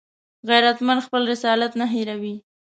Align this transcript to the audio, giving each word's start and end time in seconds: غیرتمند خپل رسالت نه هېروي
غیرتمند 0.49 1.03
خپل 1.05 1.21
رسالت 1.33 1.71
نه 1.79 1.85
هېروي 1.93 2.35